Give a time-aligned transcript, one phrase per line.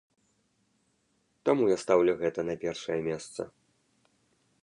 [1.49, 3.41] Таму я стаўлю гэта на першае месца.